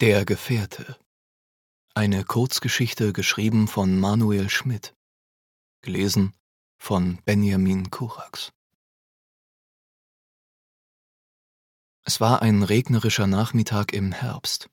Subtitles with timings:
[0.00, 0.96] Der Gefährte.
[1.92, 4.94] Eine Kurzgeschichte geschrieben von Manuel Schmidt.
[5.82, 6.32] Gelesen
[6.78, 8.50] von Benjamin Kurax.
[12.02, 14.70] Es war ein regnerischer Nachmittag im Herbst.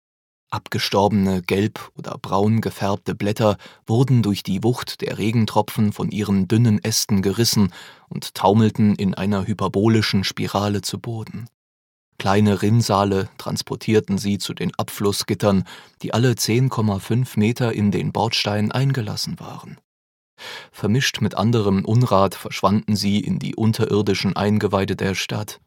[0.49, 6.81] Abgestorbene, gelb oder braun gefärbte Blätter wurden durch die Wucht der Regentropfen von ihren dünnen
[6.81, 7.73] Ästen gerissen
[8.07, 11.49] und taumelten in einer hyperbolischen Spirale zu Boden.
[12.19, 15.65] Kleine Rinnsale transportierten sie zu den Abflussgittern,
[16.01, 19.79] die alle 10,5 Meter in den Bordstein eingelassen waren.
[20.71, 25.59] Vermischt mit anderem Unrat verschwanden sie in die unterirdischen Eingeweide der Stadt.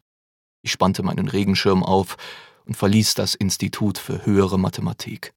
[0.61, 2.17] Ich spannte meinen Regenschirm auf
[2.65, 5.33] und verließ das Institut für höhere Mathematik.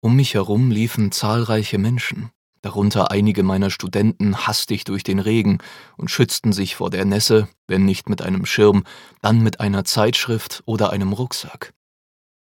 [0.00, 2.30] Um mich herum liefen zahlreiche Menschen,
[2.64, 5.58] darunter einige meiner Studenten hastig durch den Regen
[5.98, 8.84] und schützten sich vor der Nässe, wenn nicht mit einem Schirm,
[9.20, 11.74] dann mit einer Zeitschrift oder einem Rucksack.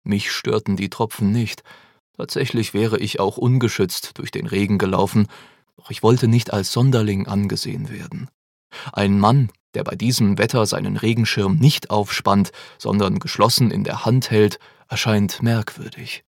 [0.04, 1.64] Mich störten die Tropfen nicht,
[2.16, 5.28] tatsächlich wäre ich auch ungeschützt durch den Regen gelaufen,
[5.76, 8.30] doch ich wollte nicht als Sonderling angesehen werden.
[8.94, 14.32] Ein Mann, der bei diesem Wetter seinen Regenschirm nicht aufspannt, sondern geschlossen in der Hand
[14.32, 16.24] hält, erscheint merkwürdig.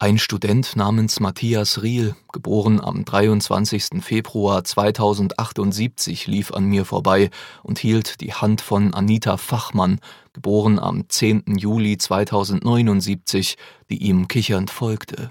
[0.00, 4.02] Ein Student namens Matthias Riel, geboren am 23.
[4.02, 7.30] Februar 2078, lief an mir vorbei
[7.62, 10.00] und hielt die Hand von Anita Fachmann,
[10.32, 11.44] geboren am 10.
[11.58, 13.56] Juli 2079,
[13.88, 15.30] die ihm kichernd folgte.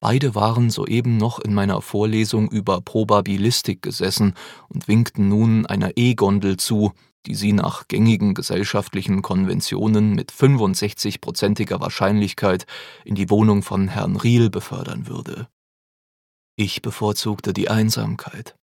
[0.00, 4.32] Beide waren soeben noch in meiner Vorlesung über Probabilistik gesessen
[4.70, 6.92] und winkten nun einer E-Gondel zu,
[7.28, 12.64] die sie nach gängigen gesellschaftlichen Konventionen mit 65-prozentiger Wahrscheinlichkeit
[13.04, 15.46] in die Wohnung von Herrn Riel befördern würde.
[16.56, 18.56] Ich bevorzugte die Einsamkeit.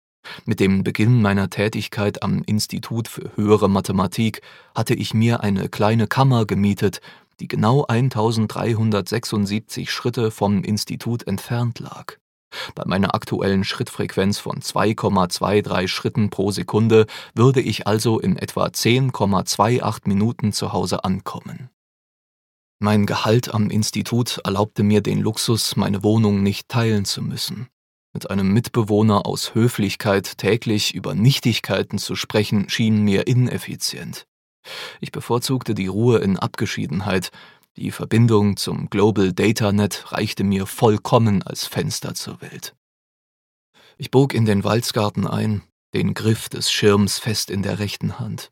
[0.46, 4.42] Mit dem Beginn meiner Tätigkeit am Institut für höhere Mathematik
[4.74, 7.02] hatte ich mir eine kleine Kammer gemietet,
[7.42, 12.18] die genau 1376 Schritte vom Institut entfernt lag.
[12.76, 20.08] Bei meiner aktuellen Schrittfrequenz von 2,23 Schritten pro Sekunde würde ich also in etwa 10,28
[20.08, 21.70] Minuten zu Hause ankommen.
[22.80, 27.68] Mein Gehalt am Institut erlaubte mir den Luxus, meine Wohnung nicht teilen zu müssen.
[28.14, 34.28] Mit einem Mitbewohner aus Höflichkeit täglich über Nichtigkeiten zu sprechen, schien mir ineffizient.
[35.02, 37.32] Ich bevorzugte die Ruhe in Abgeschiedenheit,
[37.76, 42.76] die Verbindung zum Global Data Net reichte mir vollkommen als Fenster zur Welt.
[43.98, 45.64] Ich bog in den Walzgarten ein,
[45.94, 48.50] den Griff des Schirms fest in der rechten Hand.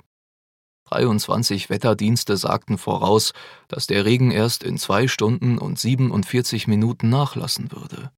[0.85, 3.33] 23 Wetterdienste sagten voraus,
[3.67, 8.11] dass der Regen erst in zwei Stunden und 47 Minuten nachlassen würde.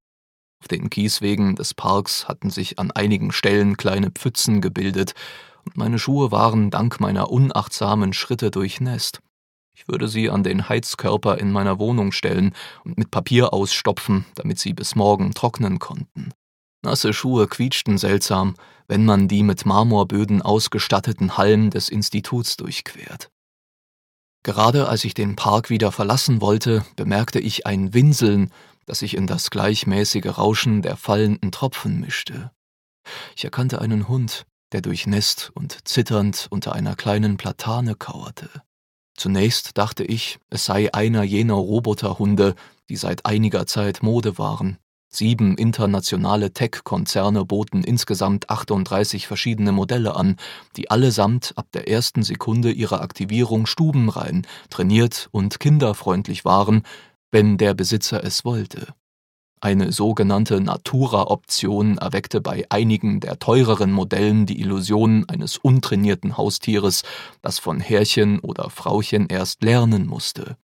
[0.61, 5.13] Auf den Kieswegen des Parks hatten sich an einigen Stellen kleine Pfützen gebildet,
[5.65, 9.21] und meine Schuhe waren dank meiner unachtsamen Schritte durchnässt.
[9.75, 12.53] Ich würde sie an den Heizkörper in meiner Wohnung stellen
[12.83, 16.31] und mit Papier ausstopfen, damit sie bis morgen trocknen konnten.
[16.83, 18.55] Nasse Schuhe quietschten seltsam,
[18.87, 23.29] wenn man die mit Marmorböden ausgestatteten Hallen des Instituts durchquert.
[24.43, 28.51] Gerade als ich den Park wieder verlassen wollte, bemerkte ich ein Winseln,
[28.85, 32.51] das sich in das gleichmäßige Rauschen der fallenden Tropfen mischte.
[33.35, 38.49] Ich erkannte einen Hund, der durchnässt und zitternd unter einer kleinen Platane kauerte.
[39.15, 42.55] Zunächst dachte ich, es sei einer jener Roboterhunde,
[42.89, 44.77] die seit einiger Zeit Mode waren.
[45.15, 50.37] Sieben internationale Tech-Konzerne boten insgesamt 38 verschiedene Modelle an,
[50.75, 56.81] die allesamt ab der ersten Sekunde ihrer Aktivierung stubenrein, trainiert und kinderfreundlich waren,
[57.31, 58.87] wenn der Besitzer es wollte.
[59.63, 67.03] Eine sogenannte Natura-Option erweckte bei einigen der teureren Modellen die Illusion eines untrainierten Haustieres,
[67.41, 70.57] das von Herrchen oder Frauchen erst lernen musste.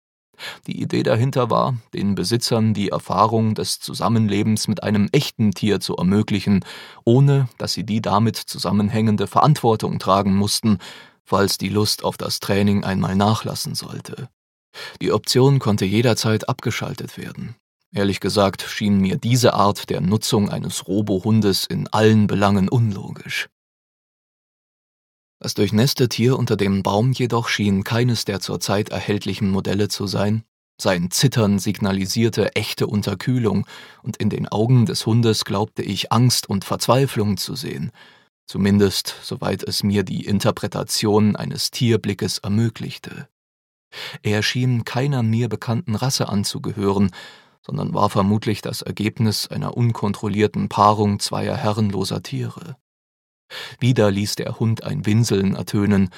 [0.67, 5.95] Die Idee dahinter war, den Besitzern die Erfahrung des Zusammenlebens mit einem echten Tier zu
[5.95, 6.66] ermöglichen,
[7.05, 10.77] ohne dass sie die damit zusammenhängende Verantwortung tragen mussten,
[11.23, 14.27] falls die Lust auf das Training einmal nachlassen sollte.
[15.01, 17.55] Die Option konnte jederzeit abgeschaltet werden.
[17.91, 23.50] Ehrlich gesagt schien mir diese Art der Nutzung eines Robohundes in allen Belangen unlogisch.
[25.41, 30.44] Das durchnässte Tier unter dem Baum jedoch schien keines der zurzeit erhältlichen Modelle zu sein.
[30.80, 33.66] Sein Zittern signalisierte echte Unterkühlung,
[34.03, 37.91] und in den Augen des Hundes glaubte ich Angst und Verzweiflung zu sehen,
[38.47, 43.28] zumindest soweit es mir die Interpretation eines Tierblickes ermöglichte.
[44.22, 47.12] Er schien keiner mir bekannten Rasse anzugehören,
[47.69, 52.77] sondern war vermutlich das Ergebnis einer unkontrollierten Paarung zweier herrenloser Tiere.
[53.79, 56.09] Wieder ließ der Hund ein Winseln ertönen,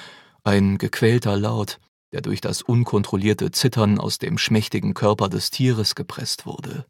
[0.44, 1.78] ein gequälter Laut,
[2.12, 6.86] der durch das unkontrollierte Zittern aus dem schmächtigen Körper des Tieres gepresst wurde.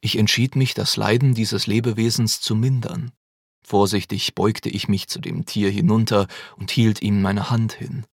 [0.00, 3.10] Ich entschied mich, das Leiden dieses Lebewesens zu mindern.
[3.66, 8.06] Vorsichtig beugte ich mich zu dem Tier hinunter und hielt ihm meine Hand hin.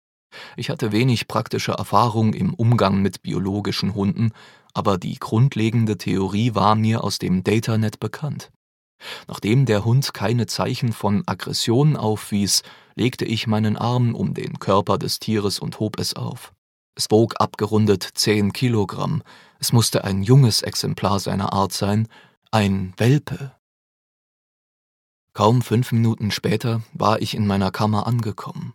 [0.56, 4.32] Ich hatte wenig praktische Erfahrung im Umgang mit biologischen Hunden,
[4.74, 8.50] aber die grundlegende Theorie war mir aus dem Datanet bekannt.
[9.28, 12.62] Nachdem der Hund keine Zeichen von Aggression aufwies,
[12.94, 16.52] legte ich meinen Arm um den Körper des Tieres und hob es auf.
[16.96, 19.22] Es wog abgerundet zehn Kilogramm.
[19.58, 22.08] Es musste ein junges Exemplar seiner Art sein,
[22.50, 23.52] ein Welpe.
[25.32, 28.74] Kaum fünf Minuten später war ich in meiner Kammer angekommen.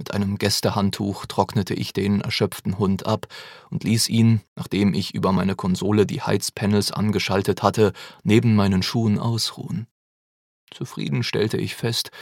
[0.00, 3.26] Mit einem Gästehandtuch trocknete ich den erschöpften Hund ab
[3.68, 7.92] und ließ ihn, nachdem ich über meine Konsole die Heizpanels angeschaltet hatte,
[8.22, 9.88] neben meinen Schuhen ausruhen.
[10.72, 12.12] Zufrieden stellte ich fest,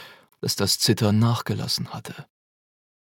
[0.41, 2.25] dass das Zittern nachgelassen hatte.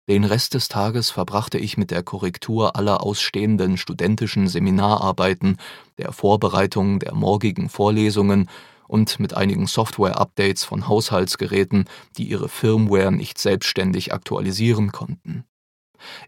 [0.10, 5.56] Den Rest des Tages verbrachte ich mit der Korrektur aller ausstehenden studentischen Seminararbeiten,
[6.00, 8.50] der Vorbereitung der morgigen Vorlesungen
[8.88, 11.86] und mit einigen Software-Updates von Haushaltsgeräten,
[12.18, 15.46] die ihre Firmware nicht selbstständig aktualisieren konnten.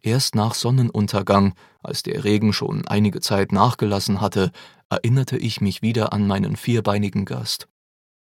[0.02, 4.52] Erst nach Sonnenuntergang, als der Regen schon einige Zeit nachgelassen hatte,
[4.90, 7.68] erinnerte ich mich wieder an meinen vierbeinigen Gast.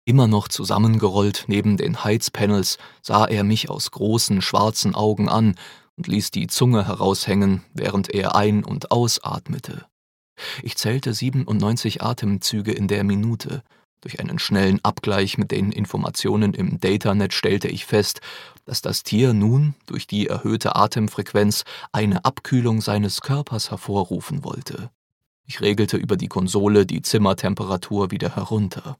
[0.05, 5.55] Immer noch zusammengerollt neben den Heizpanels sah er mich aus großen schwarzen Augen an
[5.97, 9.87] und ließ die Zunge heraushängen, während er ein- und ausatmete.
[10.63, 13.63] Ich zählte 97 Atemzüge in der Minute,
[14.01, 18.21] durch einen schnellen Abgleich mit den Informationen im Datanet stellte ich fest,
[18.65, 24.91] dass das Tier nun durch die erhöhte Atemfrequenz eine Abkühlung seines Körpers hervorrufen wollte.
[25.45, 28.99] Ich regelte über die Konsole die Zimmertemperatur wieder herunter.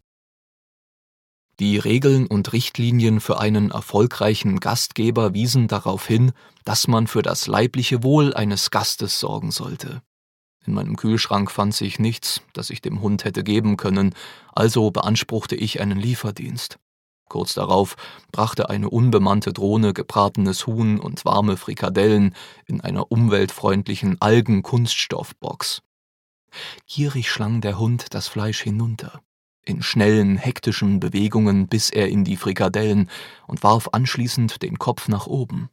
[1.61, 6.33] Die Regeln und Richtlinien für einen erfolgreichen Gastgeber wiesen darauf hin,
[6.65, 10.01] dass man für das leibliche Wohl eines Gastes sorgen sollte.
[10.67, 14.15] In meinem Kühlschrank fand sich nichts, das ich dem Hund hätte geben können,
[14.53, 16.79] also beanspruchte ich einen Lieferdienst.
[17.29, 17.97] Kurz darauf
[18.33, 22.35] brachte eine unbemannte Drohne gebratenes Huhn und warme Frikadellen
[22.67, 25.83] in einer umweltfreundlichen Algenkunststoffbox.
[26.87, 29.21] Gierig schlang der Hund das Fleisch hinunter.
[29.65, 33.11] In schnellen, hektischen Bewegungen biss er in die Frikadellen
[33.47, 35.69] und warf anschließend den Kopf nach oben.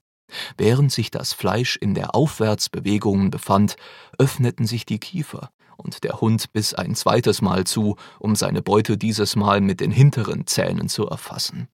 [0.58, 3.76] Während sich das Fleisch in der Aufwärtsbewegung befand,
[4.18, 8.98] öffneten sich die Kiefer, und der Hund biss ein zweites Mal zu, um seine Beute
[8.98, 11.68] dieses Mal mit den hinteren Zähnen zu erfassen.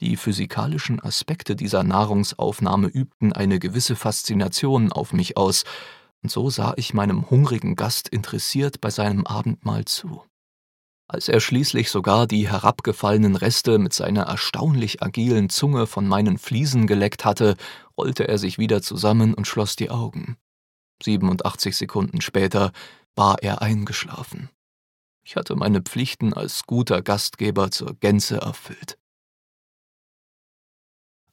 [0.00, 5.64] Die physikalischen Aspekte dieser Nahrungsaufnahme übten eine gewisse Faszination auf mich aus,
[6.22, 10.22] und so sah ich meinem hungrigen Gast interessiert bei seinem Abendmahl zu.
[11.12, 16.86] Als er schließlich sogar die herabgefallenen Reste mit seiner erstaunlich agilen Zunge von meinen Fliesen
[16.86, 17.56] geleckt hatte,
[17.98, 20.36] rollte er sich wieder zusammen und schloss die Augen.
[21.02, 22.70] 87 Sekunden später
[23.16, 24.50] war er eingeschlafen.
[25.24, 28.96] Ich hatte meine Pflichten als guter Gastgeber zur Gänze erfüllt.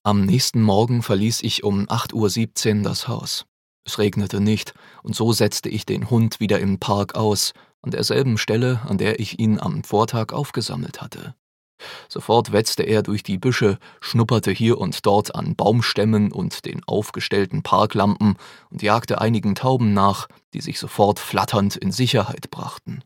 [0.02, 3.46] Am nächsten Morgen verließ ich um 8.17 Uhr das Haus.
[3.84, 8.38] Es regnete nicht, und so setzte ich den Hund wieder im Park aus, an derselben
[8.38, 11.36] Stelle, an der ich ihn am Vortag aufgesammelt hatte.
[12.10, 17.62] Sofort wetzte er durch die Büsche, schnupperte hier und dort an Baumstämmen und den aufgestellten
[17.62, 18.36] Parklampen
[18.70, 23.04] und jagte einigen Tauben nach, die sich sofort flatternd in Sicherheit brachten.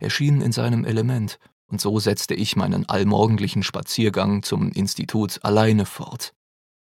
[0.00, 5.86] Er schien in seinem Element, und so setzte ich meinen allmorgendlichen Spaziergang zum Institut alleine
[5.86, 6.32] fort.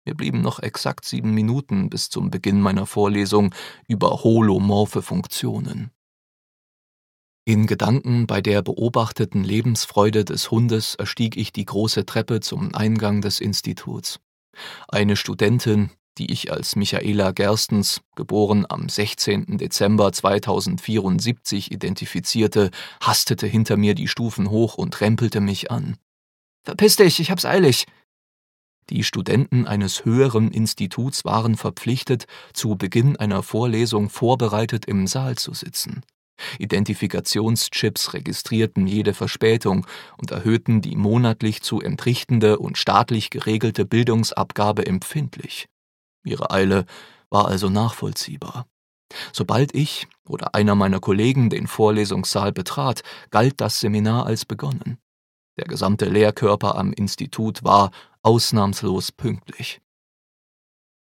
[0.06, 3.54] Mir blieben noch exakt sieben Minuten bis zum Beginn meiner Vorlesung
[3.88, 5.92] über holomorphe Funktionen.
[7.50, 13.22] In Gedanken bei der beobachteten Lebensfreude des Hundes erstieg ich die große Treppe zum Eingang
[13.22, 14.20] des Instituts.
[14.88, 15.90] Eine Studentin,
[16.20, 19.58] die ich als Michaela Gerstens, geboren am 16.
[19.58, 22.70] Dezember 2074, identifizierte,
[23.02, 25.98] hastete hinter mir die Stufen hoch und rempelte mich an.
[26.64, 27.88] Verpiss dich, ich hab's eilig.
[28.92, 35.56] Die Studenten eines höheren Instituts waren verpflichtet, zu Beginn einer Vorlesung vorbereitet im Saal zu
[35.56, 36.04] sitzen.
[36.58, 39.86] Identifikationschips registrierten jede Verspätung
[40.18, 45.68] und erhöhten die monatlich zu entrichtende und staatlich geregelte Bildungsabgabe empfindlich.
[46.24, 46.86] Ihre Eile
[47.30, 48.66] war also nachvollziehbar.
[49.34, 55.00] Sobald ich oder einer meiner Kollegen den Vorlesungssaal betrat, galt das Seminar als begonnen.
[55.58, 57.92] Der gesamte Lehrkörper am Institut war
[58.22, 59.82] ausnahmslos pünktlich.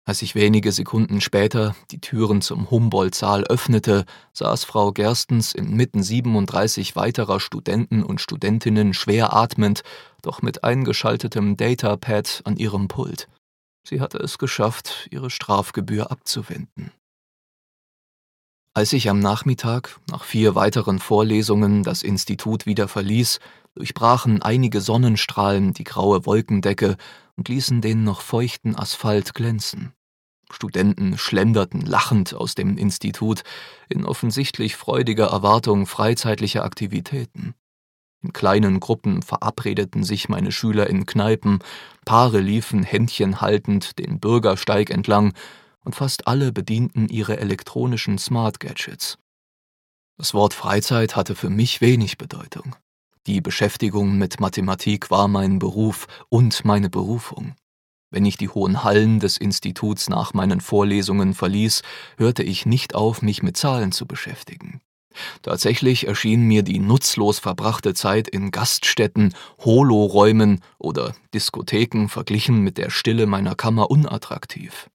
[0.08, 6.96] Als ich wenige Sekunden später die Türen zum Humboldt-Saal öffnete, saß Frau Gerstens inmitten 37
[6.96, 9.82] weiterer Studenten und Studentinnen schwer atmend,
[10.22, 13.28] doch mit eingeschaltetem Datapad an ihrem Pult.
[13.86, 16.90] Sie hatte es geschafft, ihre Strafgebühr abzuwenden.
[18.72, 23.40] Als ich am Nachmittag nach vier weiteren Vorlesungen das Institut wieder verließ,
[23.74, 26.96] durchbrachen einige Sonnenstrahlen die graue Wolkendecke
[27.36, 29.92] und ließen den noch feuchten Asphalt glänzen.
[30.50, 33.42] Studenten schlenderten lachend aus dem Institut
[33.88, 37.54] in offensichtlich freudiger Erwartung freizeitlicher Aktivitäten.
[38.20, 41.60] In kleinen Gruppen verabredeten sich meine Schüler in Kneipen,
[42.04, 45.34] Paare liefen Händchen haltend den Bürgersteig entlang
[45.84, 49.18] und fast alle bedienten ihre elektronischen Smart Gadgets.
[50.16, 52.74] Das Wort Freizeit hatte für mich wenig Bedeutung.
[53.28, 57.54] Die Beschäftigung mit Mathematik war mein Beruf und meine Berufung.
[58.10, 61.82] Wenn ich die hohen Hallen des Instituts nach meinen Vorlesungen verließ,
[62.16, 64.80] hörte ich nicht auf, mich mit Zahlen zu beschäftigen.
[65.42, 69.34] Tatsächlich erschien mir die nutzlos verbrachte Zeit in Gaststätten,
[69.64, 74.88] Holoräumen oder Diskotheken verglichen mit der Stille meiner Kammer unattraktiv.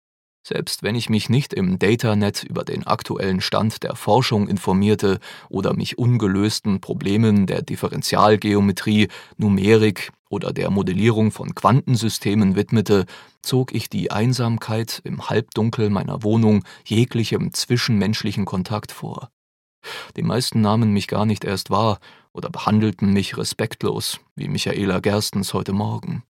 [0.46, 5.74] Selbst wenn ich mich nicht im Datanet über den aktuellen Stand der Forschung informierte oder
[5.74, 9.08] mich ungelösten Problemen der Differentialgeometrie,
[9.38, 13.06] Numerik oder der Modellierung von Quantensystemen widmete,
[13.42, 19.30] zog ich die Einsamkeit im Halbdunkel meiner Wohnung jeglichem zwischenmenschlichen Kontakt vor.
[20.18, 22.00] Die meisten nahmen mich gar nicht erst wahr
[22.34, 26.24] oder behandelten mich respektlos, wie Michaela Gerstens heute Morgen.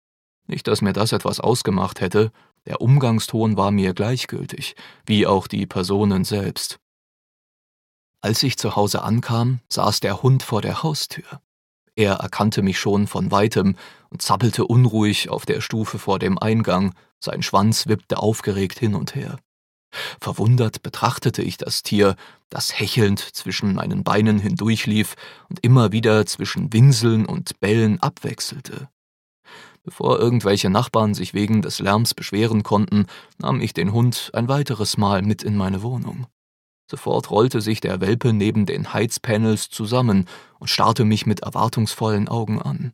[0.46, 2.32] Nicht, dass mir das etwas ausgemacht hätte,
[2.66, 6.80] der Umgangston war mir gleichgültig, wie auch die Personen selbst.
[8.22, 11.42] Als ich zu Hause ankam, saß der Hund vor der Haustür.
[11.96, 13.76] Er erkannte mich schon von weitem
[14.10, 19.14] und zappelte unruhig auf der Stufe vor dem Eingang, sein Schwanz wippte aufgeregt hin und
[19.16, 19.38] her.
[20.20, 22.16] Verwundert betrachtete ich das Tier,
[22.50, 25.16] das hechelnd zwischen meinen Beinen hindurchlief
[25.50, 28.90] und immer wieder zwischen Winseln und Bellen abwechselte.
[29.84, 34.98] Bevor irgendwelche Nachbarn sich wegen des Lärms beschweren konnten, nahm ich den Hund ein weiteres
[34.98, 36.28] Mal mit in meine Wohnung.
[36.90, 40.28] Sofort rollte sich der Welpe neben den Heizpanels zusammen
[40.60, 42.94] und starrte mich mit erwartungsvollen Augen an.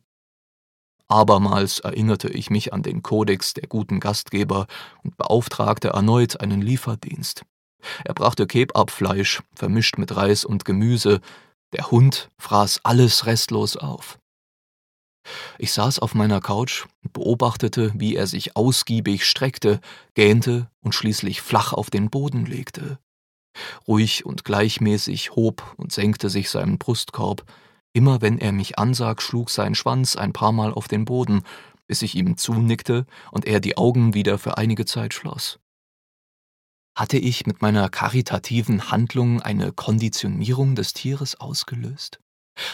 [1.10, 4.66] Abermals erinnerte ich mich an den Kodex der guten Gastgeber
[5.02, 7.42] und beauftragte erneut einen Lieferdienst.
[8.04, 11.20] Er brachte Kebabfleisch, vermischt mit Reis und Gemüse.
[11.72, 14.19] Der Hund fraß alles restlos auf.
[15.58, 19.80] Ich saß auf meiner Couch und beobachtete, wie er sich ausgiebig streckte,
[20.14, 22.98] gähnte und schließlich flach auf den Boden legte.
[23.86, 27.44] Ruhig und gleichmäßig hob und senkte sich sein Brustkorb.
[27.92, 31.42] Immer wenn er mich ansah, schlug sein Schwanz ein paar Mal auf den Boden,
[31.86, 35.58] bis ich ihm zunickte und er die Augen wieder für einige Zeit schloss.
[36.96, 42.20] Hatte ich mit meiner karitativen Handlung eine Konditionierung des Tieres ausgelöst?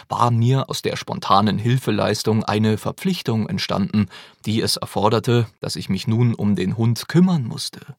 [0.09, 4.09] War mir aus der spontanen Hilfeleistung eine Verpflichtung entstanden,
[4.45, 7.97] die es erforderte, dass ich mich nun um den Hund kümmern musste.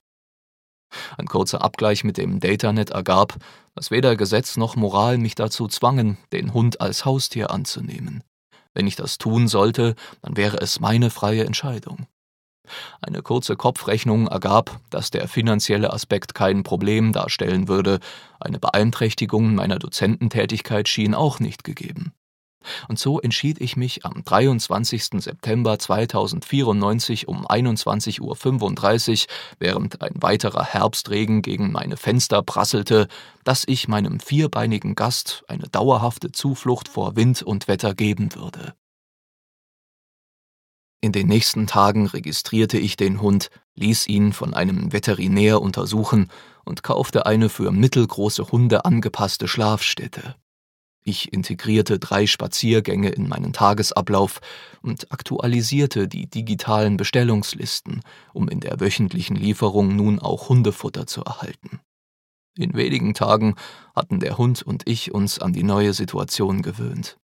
[1.17, 3.35] Ein kurzer Abgleich mit dem Datanet ergab,
[3.75, 8.23] dass weder Gesetz noch Moral mich dazu zwangen, den Hund als Haustier anzunehmen.
[8.73, 12.07] Wenn ich das tun sollte, dann wäre es meine freie Entscheidung.
[13.01, 17.99] Eine kurze Kopfrechnung ergab, dass der finanzielle Aspekt kein Problem darstellen würde,
[18.39, 22.13] eine Beeinträchtigung meiner Dozententätigkeit schien auch nicht gegeben.
[22.87, 25.21] Und so entschied ich mich am 23.
[25.21, 29.27] September 2094 um 21.35 Uhr,
[29.59, 33.07] während ein weiterer Herbstregen gegen meine Fenster prasselte,
[33.43, 38.73] dass ich meinem vierbeinigen Gast eine dauerhafte Zuflucht vor Wind und Wetter geben würde.
[40.99, 46.29] In den nächsten Tagen registrierte ich den Hund, ließ ihn von einem Veterinär untersuchen
[46.65, 50.35] und kaufte eine für mittelgroße Hunde angepasste Schlafstätte.
[51.03, 54.41] Ich integrierte drei Spaziergänge in meinen Tagesablauf
[54.81, 58.01] und aktualisierte die digitalen Bestellungslisten,
[58.33, 61.79] um in der wöchentlichen Lieferung nun auch Hundefutter zu erhalten.
[62.57, 63.55] In wenigen Tagen
[63.95, 67.17] hatten der Hund und ich uns an die neue Situation gewöhnt.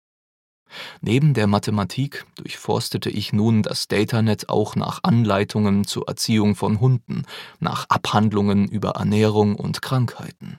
[1.01, 7.25] Neben der Mathematik durchforstete ich nun das Datanet auch nach Anleitungen zur Erziehung von Hunden,
[7.59, 10.59] nach Abhandlungen über Ernährung und Krankheiten.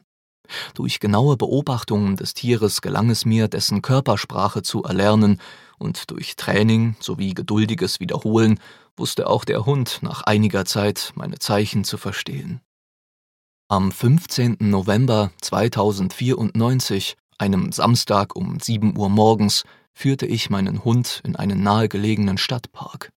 [0.74, 5.40] Durch genaue Beobachtungen des Tieres gelang es mir, dessen Körpersprache zu erlernen,
[5.78, 8.60] und durch Training sowie geduldiges Wiederholen
[8.98, 12.62] wusste auch der Hund nach einiger Zeit meine Zeichen zu verstehen.
[13.68, 14.58] Am 15.
[14.60, 19.64] November 2094, einem Samstag um 7 Uhr morgens,
[20.02, 23.12] führte ich meinen Hund in einen nahegelegenen Stadtpark.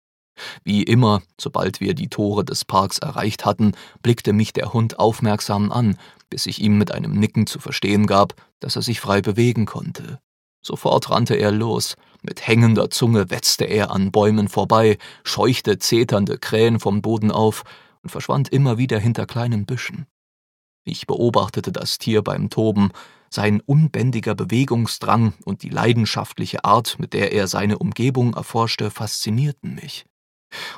[0.66, 3.72] Wie immer, sobald wir die Tore des Parks erreicht hatten,
[4.02, 5.98] blickte mich der Hund aufmerksam an,
[6.30, 10.20] bis ich ihm mit einem Nicken zu verstehen gab, dass er sich frei bewegen konnte.
[10.62, 16.82] Sofort rannte er los, mit hängender Zunge wetzte er an Bäumen vorbei, scheuchte zeternde Krähen
[16.82, 17.64] vom Boden auf
[18.02, 20.06] und verschwand immer wieder hinter kleinen Büschen.
[20.84, 22.92] Ich beobachtete das Tier beim Toben,
[23.34, 30.06] sein unbändiger Bewegungsdrang und die leidenschaftliche Art, mit der er seine Umgebung erforschte, faszinierten mich.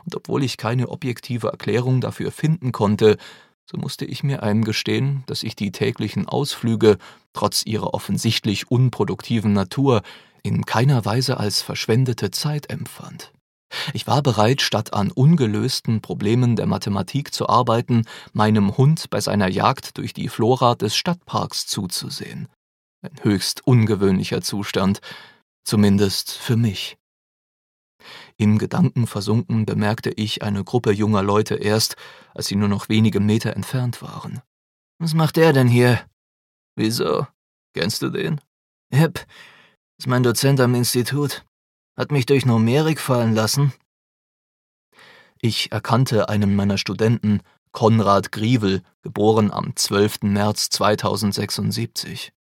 [0.05, 3.17] Und obwohl ich keine objektive Erklärung dafür finden konnte,
[3.69, 6.97] so musste ich mir eingestehen, dass ich die täglichen Ausflüge,
[7.33, 10.01] trotz ihrer offensichtlich unproduktiven Natur,
[10.43, 13.31] in keiner Weise als verschwendete Zeit empfand.
[13.93, 19.49] Ich war bereit, statt an ungelösten Problemen der Mathematik zu arbeiten, meinem Hund bei seiner
[19.49, 22.47] Jagd durch die Flora des Stadtparks zuzusehen.
[23.01, 24.99] Ein höchst ungewöhnlicher Zustand,
[25.63, 26.97] zumindest für mich.
[28.37, 31.95] In Gedanken versunken bemerkte ich eine Gruppe junger Leute erst,
[32.33, 34.41] als sie nur noch wenige Meter entfernt waren.
[34.99, 36.05] Was macht der denn hier?
[36.75, 37.27] Wieso?
[37.73, 38.41] Kennst du den?
[38.93, 39.25] Yep,
[39.97, 41.45] ist mein Dozent am Institut.
[41.97, 43.73] Hat mich durch Numerik fallen lassen.
[45.39, 47.39] Ich erkannte einen meiner Studenten,
[47.71, 50.23] Konrad Grievel, geboren am 12.
[50.23, 52.33] März 2076.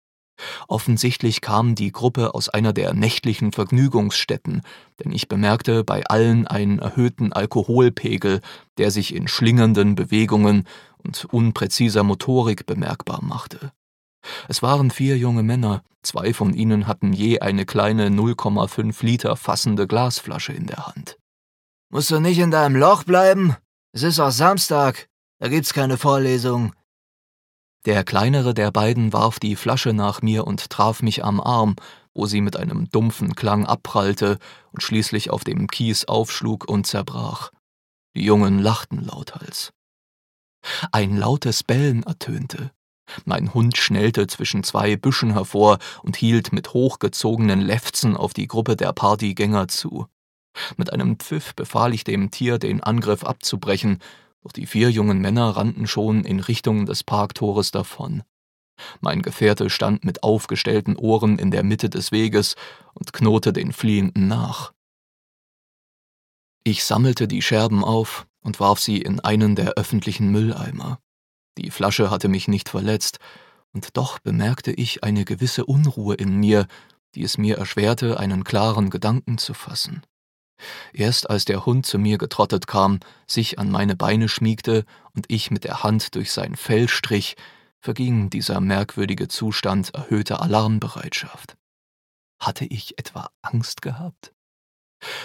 [0.67, 4.63] Offensichtlich kam die Gruppe aus einer der nächtlichen Vergnügungsstätten,
[5.03, 8.41] denn ich bemerkte bei allen einen erhöhten Alkoholpegel,
[8.79, 10.67] der sich in schlingernden Bewegungen
[10.97, 13.71] und unpräziser Motorik bemerkbar machte.
[14.47, 19.87] Es waren vier junge Männer, zwei von ihnen hatten je eine kleine 0,5 Liter fassende
[19.87, 21.17] Glasflasche in der Hand.
[21.89, 23.55] Musst du nicht in deinem Loch bleiben?
[23.91, 25.07] Es ist auch Samstag,
[25.39, 26.73] da gibt's keine Vorlesung.
[27.85, 31.75] Der kleinere der beiden warf die Flasche nach mir und traf mich am Arm,
[32.13, 34.39] wo sie mit einem dumpfen Klang abprallte
[34.71, 37.51] und schließlich auf dem Kies aufschlug und zerbrach.
[38.15, 39.73] Die Jungen lachten lauthals.
[40.91, 42.71] Ein lautes Bellen ertönte.
[43.25, 48.75] Mein Hund schnellte zwischen zwei Büschen hervor und hielt mit hochgezogenen Lefzen auf die Gruppe
[48.75, 50.07] der Partygänger zu.
[50.77, 53.99] Mit einem Pfiff befahl ich dem Tier, den Angriff abzubrechen,
[54.43, 58.23] doch die vier jungen Männer rannten schon in Richtung des Parktores davon.
[59.01, 62.55] Mein Gefährte stand mit aufgestellten Ohren in der Mitte des Weges
[62.93, 64.73] und knurrte den Fliehenden nach.
[66.63, 70.99] Ich sammelte die Scherben auf und warf sie in einen der öffentlichen Mülleimer.
[71.57, 73.19] Die Flasche hatte mich nicht verletzt,
[73.73, 76.67] und doch bemerkte ich eine gewisse Unruhe in mir,
[77.15, 80.03] die es mir erschwerte, einen klaren Gedanken zu fassen.
[80.93, 85.51] Erst als der Hund zu mir getrottet kam, sich an meine Beine schmiegte und ich
[85.51, 87.35] mit der Hand durch sein Fell strich,
[87.79, 91.57] verging dieser merkwürdige Zustand erhöhter Alarmbereitschaft.
[92.39, 94.33] Hatte ich etwa Angst gehabt?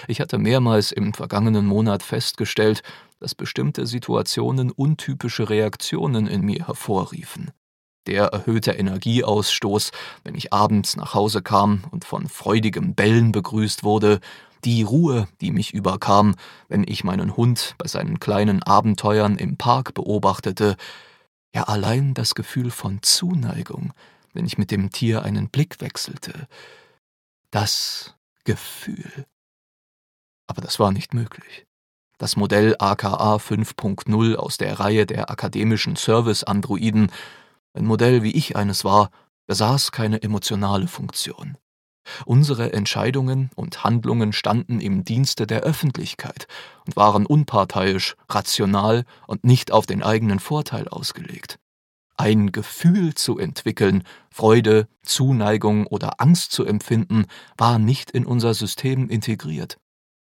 [0.08, 2.82] Ich hatte mehrmals im vergangenen Monat festgestellt,
[3.20, 7.50] dass bestimmte Situationen untypische Reaktionen in mir hervorriefen.
[8.06, 9.90] Der erhöhte Energieausstoß,
[10.24, 14.20] wenn ich abends nach Hause kam und von freudigem Bellen begrüßt wurde,
[14.64, 16.34] die Ruhe, die mich überkam,
[16.68, 20.76] wenn ich meinen Hund bei seinen kleinen Abenteuern im Park beobachtete,
[21.54, 23.92] ja allein das Gefühl von Zuneigung,
[24.32, 26.48] wenn ich mit dem Tier einen Blick wechselte,
[27.50, 29.26] das Gefühl.
[30.46, 31.67] Aber das war nicht möglich.
[32.18, 37.12] Das Modell AKA 5.0 aus der Reihe der akademischen Service-Androiden,
[37.74, 39.10] ein Modell wie ich eines war,
[39.46, 41.56] besaß keine emotionale Funktion.
[42.26, 46.48] Unsere Entscheidungen und Handlungen standen im Dienste der Öffentlichkeit
[46.86, 51.60] und waren unparteiisch, rational und nicht auf den eigenen Vorteil ausgelegt.
[52.16, 57.26] Ein Gefühl zu entwickeln, Freude, Zuneigung oder Angst zu empfinden,
[57.56, 59.78] war nicht in unser System integriert.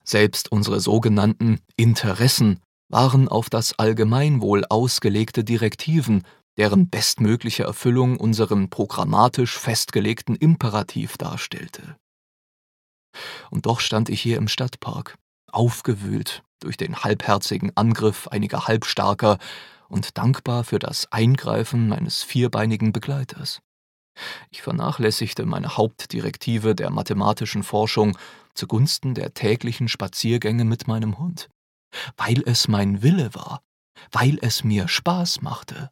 [0.06, 6.24] Selbst unsere sogenannten Interessen waren auf das Allgemeinwohl ausgelegte Direktiven,
[6.58, 11.98] deren bestmögliche Erfüllung unseren programmatisch festgelegten Imperativ darstellte.
[13.50, 15.18] Und doch stand ich hier im Stadtpark,
[15.52, 19.38] aufgewühlt durch den halbherzigen Angriff einiger Halbstarker
[19.90, 23.62] und dankbar für das Eingreifen meines vierbeinigen Begleiters.
[24.50, 28.18] Ich vernachlässigte meine Hauptdirektive der mathematischen Forschung
[28.54, 31.50] zugunsten der täglichen Spaziergänge mit meinem Hund,
[32.18, 33.62] weil es mein Wille war,
[34.12, 35.92] weil es mir Spaß machte.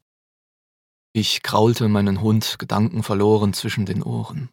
[1.14, 4.50] Ich kraulte meinen Hund gedankenverloren zwischen den Ohren.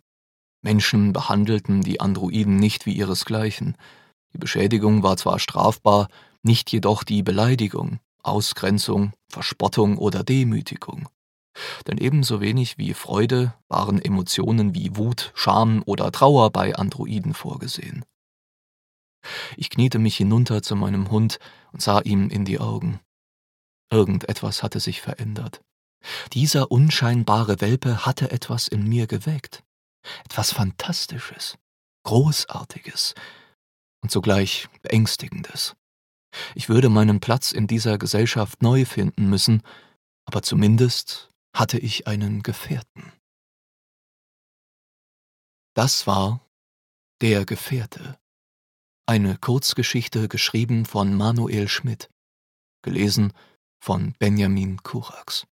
[0.62, 3.78] Menschen behandelten die Androiden nicht wie ihresgleichen.
[4.35, 6.09] Die Beschädigung war zwar strafbar,
[6.42, 11.09] nicht jedoch die Beleidigung, Ausgrenzung, Verspottung oder Demütigung.
[11.86, 18.04] Denn ebenso wenig wie Freude waren Emotionen wie Wut, Scham oder Trauer bei Androiden vorgesehen.
[19.56, 21.38] Ich kniete mich hinunter zu meinem Hund
[21.72, 23.00] und sah ihm in die Augen.
[23.90, 25.62] Irgendetwas hatte sich verändert.
[26.32, 29.62] Dieser unscheinbare Welpe hatte etwas in mir geweckt,
[30.24, 31.58] etwas Fantastisches,
[32.04, 33.14] Großartiges
[34.02, 35.76] und zugleich Beängstigendes.
[36.54, 39.62] Ich würde meinen Platz in dieser Gesellschaft neu finden müssen,
[40.24, 43.12] aber zumindest hatte ich einen Gefährten.
[45.74, 46.46] Das war
[47.20, 48.18] Der Gefährte.
[49.06, 52.08] Eine Kurzgeschichte geschrieben von Manuel Schmidt,
[52.82, 53.32] gelesen
[53.82, 55.46] von Benjamin Kurax.